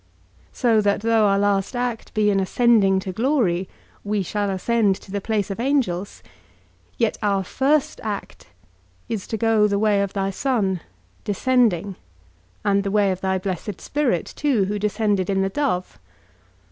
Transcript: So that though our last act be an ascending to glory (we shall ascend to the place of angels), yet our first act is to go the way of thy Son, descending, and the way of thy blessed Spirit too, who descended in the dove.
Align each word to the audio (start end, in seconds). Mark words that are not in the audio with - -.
So 0.51 0.81
that 0.81 1.01
though 1.01 1.27
our 1.27 1.37
last 1.37 1.75
act 1.75 2.15
be 2.15 2.31
an 2.31 2.39
ascending 2.39 2.99
to 3.01 3.11
glory 3.11 3.69
(we 4.03 4.23
shall 4.23 4.49
ascend 4.49 4.95
to 4.95 5.11
the 5.11 5.21
place 5.21 5.51
of 5.51 5.59
angels), 5.59 6.23
yet 6.97 7.19
our 7.21 7.43
first 7.43 8.01
act 8.03 8.47
is 9.07 9.27
to 9.27 9.37
go 9.37 9.67
the 9.67 9.77
way 9.77 10.01
of 10.01 10.13
thy 10.13 10.31
Son, 10.31 10.81
descending, 11.23 11.97
and 12.65 12.81
the 12.81 12.89
way 12.89 13.11
of 13.11 13.21
thy 13.21 13.37
blessed 13.37 13.79
Spirit 13.79 14.33
too, 14.35 14.65
who 14.65 14.79
descended 14.79 15.29
in 15.29 15.43
the 15.43 15.49
dove. 15.49 15.99